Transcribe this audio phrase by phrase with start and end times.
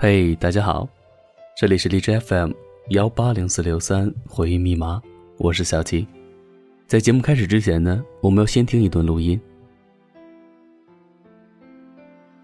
[0.00, 0.88] 嘿，大家好，
[1.56, 2.52] 这里是荔枝 FM
[2.90, 5.02] 幺八零四六三回忆密码，
[5.38, 6.06] 我是小七。
[6.86, 9.40] 在节目开始之前呢，我们要先听一段录音。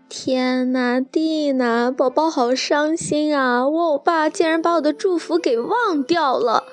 [0.08, 3.68] 天呐，地呐，宝宝好伤心啊！
[3.68, 6.64] 我欧巴竟然把我的祝福给忘掉了，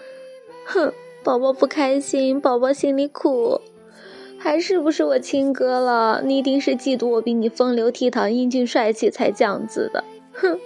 [0.65, 0.91] 哼，
[1.23, 3.61] 宝宝不开心，宝宝心里苦，
[4.39, 6.23] 还是不是我亲哥了？
[6.25, 10.03] 你一定是嫉妒我比你风流倜傥、英俊帅气才这样子的，
[10.33, 10.57] 哼。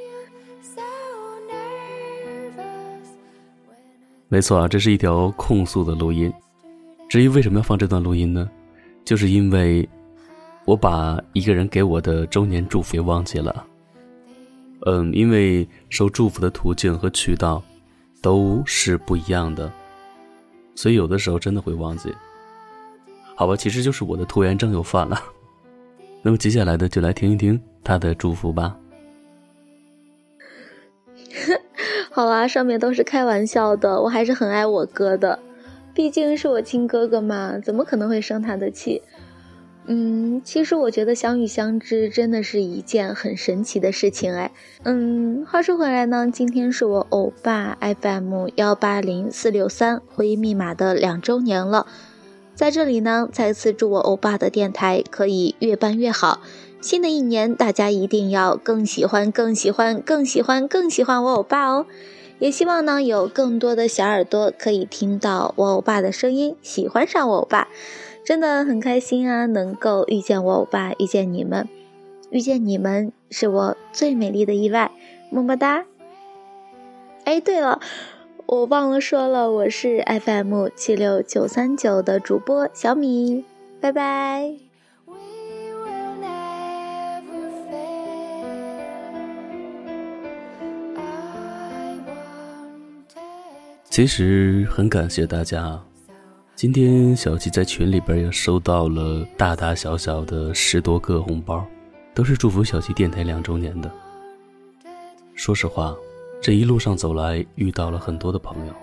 [4.28, 6.34] 没错啊，这是一条控诉的录音。
[7.08, 8.50] 至于为什么要放这段录音呢？
[9.04, 9.88] 就是因为。
[10.68, 13.68] 我把一个人给我的周年祝福给忘记了，
[14.88, 17.62] 嗯，因为收祝福的途径和渠道
[18.20, 19.72] 都是不一样的，
[20.74, 22.12] 所以有的时候真的会忘记。
[23.36, 25.22] 好吧，其实就是我的拖延症又犯了。
[26.24, 28.76] 那么接下来的就来听一听他的祝福吧。
[32.16, 35.38] 好啦，上面都是开玩笑的，我还是很爱我哥的，
[35.94, 39.02] 毕竟是我亲哥哥嘛，怎么可能会生他的气？
[39.88, 44.54] 嗯，其实我觉得相遇相知真的是一件很神奇的事情哎。
[44.84, 51.86] 嗯，话说回来呢，今天是我欧巴 FM 幺八零四六三回忆密码的两周年了，
[52.56, 56.40] 在这里呢，再次祝我欧巴的电台可以越办越好。
[56.86, 61.88] 新的一年，大家一定要更喜欢、更喜欢、更喜欢、更喜欢我欧巴哦！
[62.38, 67.68] 也希望呢，有更多的小耳朵可以听到我欧巴的声音，喜欢上我欧巴。
[68.24, 71.68] 真的很开心啊，能够遇见我欧巴，遇见你们，
[72.30, 74.92] 遇见你们是我最美丽的意外，
[75.32, 75.86] 么么哒。
[77.24, 77.80] 哎，对了，
[78.46, 83.44] 我忘了说了，我是 FM 七六九三九的主播小米，
[83.82, 84.65] 拜拜。
[93.96, 95.82] 其实很感谢大家。
[96.54, 101.66] 今天小七在群里边也收到了大大小小的十多个红包，
[102.14, 103.90] 都是祝福小七电台两周年的。
[105.34, 105.96] 说实话，
[106.42, 108.74] 这一路上走来遇到了很多的朋友，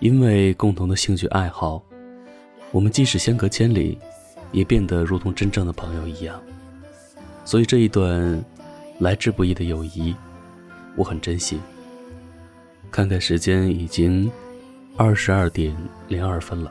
[0.00, 1.80] 因为共同的兴趣爱好，
[2.72, 3.96] 我们即使相隔千里，
[4.50, 6.42] 也变得如同真正的朋友一样。
[7.44, 8.44] 所以这一段
[8.98, 10.12] 来之不易的友谊，
[10.96, 11.60] 我很珍惜。
[12.90, 14.30] 看看时间，已经。
[14.96, 15.74] 二十二点
[16.08, 16.70] 零二分了，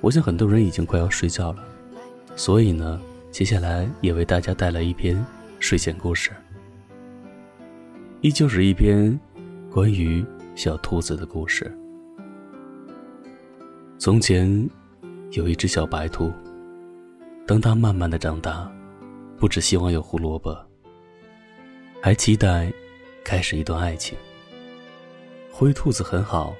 [0.00, 1.64] 我想很多人已经快要睡觉了，
[2.36, 3.00] 所以呢，
[3.32, 5.24] 接下来也为大家带来一篇
[5.58, 6.30] 睡前故事，
[8.20, 9.18] 依旧是一篇
[9.72, 11.76] 关于小兔子的故事。
[13.98, 14.70] 从前
[15.32, 16.30] 有一只小白兔，
[17.44, 18.70] 当它慢慢的长大，
[19.36, 20.56] 不只希望有胡萝卜，
[22.00, 22.72] 还期待
[23.24, 24.16] 开始一段爱情。
[25.62, 26.52] 灰兔子很好。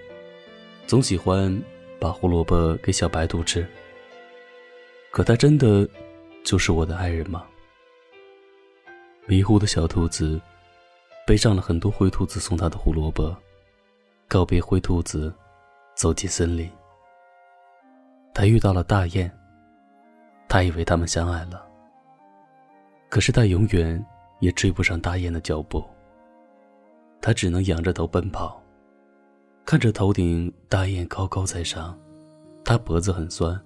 [0.86, 1.52] 总喜欢
[1.98, 3.66] 把胡萝卜给小白兔吃。
[5.10, 5.88] 可他真的
[6.44, 7.44] 就是我的爱人吗？
[9.26, 10.40] 迷糊的小兔子
[11.26, 13.36] 背上了很多灰兔子送他的胡萝卜，
[14.28, 15.34] 告别灰兔子，
[15.96, 16.70] 走进森林。
[18.32, 19.28] 他遇到了大雁，
[20.48, 21.66] 他以为他们相爱了。
[23.08, 24.00] 可是他永远
[24.38, 25.84] 也追不上大雁的脚步，
[27.20, 28.61] 他只能仰着头奔跑。
[29.64, 31.98] 看着头顶大雁高高在上，
[32.64, 33.58] 他脖子很酸，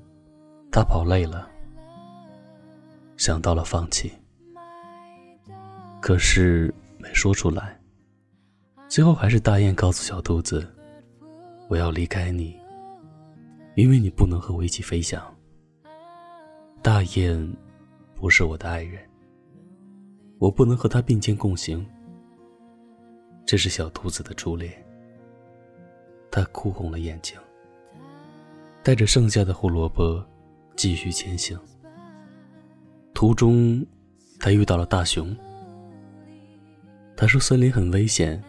[0.71, 1.51] 他跑累了，
[3.17, 4.13] 想到了放弃，
[6.01, 7.81] 可是没说出来。
[8.89, 10.65] 最后还是大雁告诉小兔子
[11.67, 12.57] ：“我要离开你，
[13.75, 15.21] 因为你不能和我一起飞翔。”
[16.83, 17.53] 大雁
[18.15, 19.03] 不是我的爱人，
[20.39, 21.85] 我不能和他并肩共行。
[23.45, 24.86] 这是小兔子的初恋。
[26.31, 27.39] 他哭红了眼睛，
[28.83, 30.25] 带着剩下的胡萝卜
[30.77, 31.59] 继续前行。
[33.15, 33.85] 途中，
[34.39, 35.35] 他遇到了大熊。
[37.17, 38.43] 他说：“森林很危险，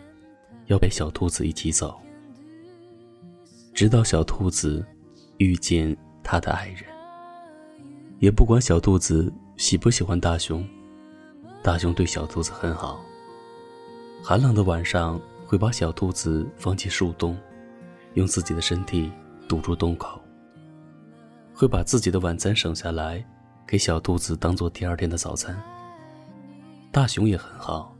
[0.65, 1.97] 要陪小兔子一起走。”
[3.73, 4.85] 直到小兔子
[5.37, 6.83] 遇见他的爱人，
[8.19, 10.67] 也不管小兔子喜不喜欢大熊，
[11.63, 12.99] 大熊对小兔子很好。
[14.21, 17.37] 寒冷的晚上，会把小兔子放进树洞。
[18.13, 19.11] 用自己的身体
[19.47, 20.21] 堵住洞口，
[21.53, 23.23] 会把自己的晚餐省下来，
[23.67, 25.61] 给小兔子当做第二天的早餐。
[26.91, 27.95] 大熊也很好，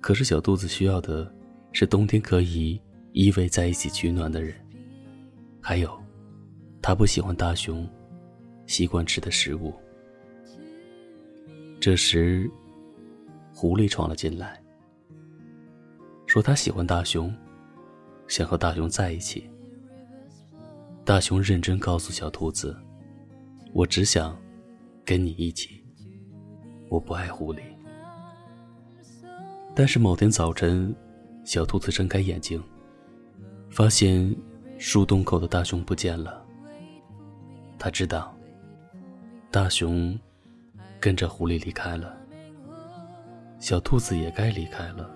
[0.00, 1.30] 可是小兔子需要的
[1.72, 2.80] 是冬天可以
[3.12, 4.54] 依偎在一起取暖的人，
[5.60, 5.90] 还有，
[6.80, 7.86] 他不喜欢大熊
[8.66, 9.74] 习惯吃的食物。
[11.80, 12.50] 这时，
[13.52, 14.62] 狐狸闯了进来，
[16.26, 17.34] 说他喜欢大熊，
[18.28, 19.50] 想和大熊在一起。
[21.04, 22.76] 大熊认真告诉小兔子
[23.74, 24.36] ：“我只想
[25.04, 25.84] 跟你一起，
[26.88, 27.60] 我不爱狐狸。”
[29.76, 30.94] 但是某天早晨，
[31.44, 32.62] 小兔子睁开眼睛，
[33.70, 34.34] 发现
[34.78, 36.42] 树洞口的大熊不见了。
[37.78, 38.34] 他知道，
[39.50, 40.18] 大熊
[40.98, 42.16] 跟着狐狸离开了，
[43.58, 45.10] 小兔子也该离开了。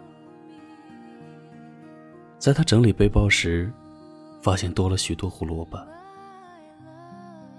[2.39, 3.71] 在他整理背包时，
[4.41, 5.79] 发现多了许多胡萝卜。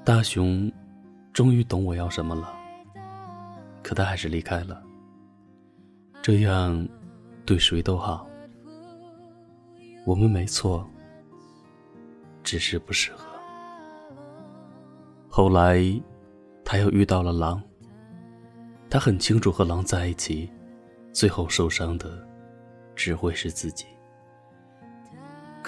[0.05, 0.71] 大熊
[1.33, 2.53] 终于懂我要什么了，
[3.83, 4.81] 可他还是离开了。
[6.21, 6.87] 这样，
[7.45, 8.25] 对谁都好。
[10.05, 10.89] 我们没错，
[12.41, 13.25] 只是不适合。
[15.27, 15.83] 后来，
[16.63, 17.61] 他又遇到了狼。
[18.89, 20.49] 他很清楚，和狼在一起，
[21.11, 22.25] 最后受伤的
[22.95, 23.85] 只会是自己。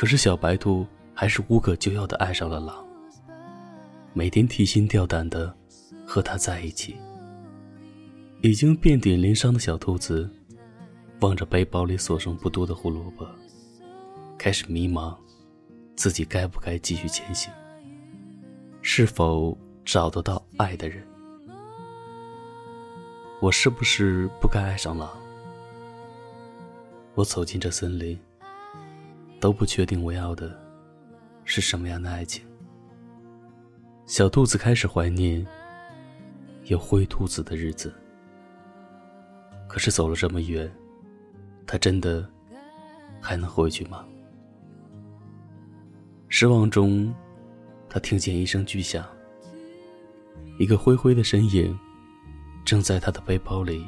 [0.01, 0.83] 可是小白兔
[1.13, 2.83] 还是无可救药的爱上了狼，
[4.13, 5.56] 每天提心吊胆的
[6.03, 6.95] 和他在一起。
[8.42, 10.27] 已经遍体鳞伤的小兔子。
[11.19, 13.27] 望着背包里所剩不多的胡萝卜，
[14.39, 15.15] 开始迷茫，
[15.95, 17.54] 自己该不该继续前行？
[18.81, 19.56] 是否
[19.86, 21.06] 找得到爱的人？
[23.39, 25.12] 我是不是不该爱上狼？
[27.13, 28.19] 我走进这森林，
[29.42, 30.56] 都不确定我要的
[31.44, 32.46] 是什么样的爱情。
[34.06, 35.46] 小兔子开始怀念
[36.66, 37.92] 有灰兔子的日子，
[39.68, 40.72] 可是走了这么远。
[41.66, 42.28] 他真的
[43.20, 44.06] 还能回去吗？
[46.28, 47.14] 失望中，
[47.90, 49.06] 他听见一声巨响，
[50.60, 51.78] 一个灰灰的身影
[52.64, 53.86] 正在他的背包里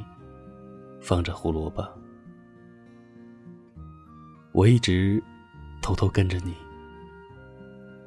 [1.02, 1.86] 放着胡萝卜。
[4.54, 5.22] 我一直
[5.84, 6.56] 偷偷跟着你，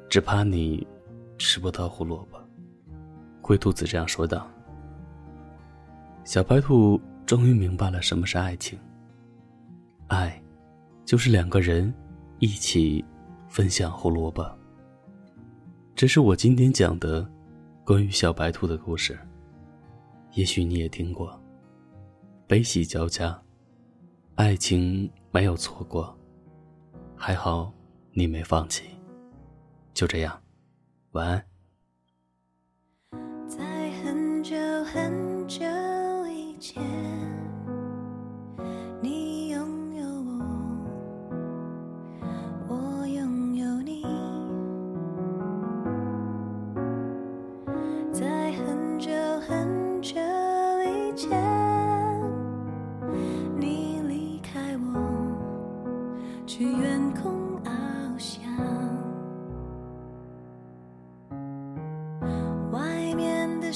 [0.09, 0.85] 只怕你
[1.37, 2.37] 吃不到胡萝卜。
[3.39, 4.49] 灰兔子这样说道。
[6.25, 8.77] 小白兔终于明白了什么是爱情。
[10.07, 10.41] 爱，
[11.05, 11.93] 就是两个人
[12.39, 13.05] 一起
[13.47, 14.43] 分享胡萝卜。
[15.95, 17.29] 这是我今天讲的
[17.85, 19.17] 关于小白兔的故事。
[20.33, 21.39] 也许你也听过，
[22.47, 23.39] 悲喜交加，
[24.33, 26.16] 爱情没有错过，
[27.17, 27.73] 还好
[28.11, 28.83] 你没放弃。
[29.93, 30.41] 就这样，
[31.11, 31.43] 晚安。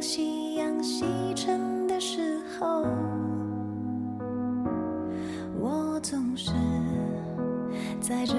[0.00, 2.84] 夕阳西沉的时候，
[5.58, 6.52] 我总是
[8.00, 8.34] 在这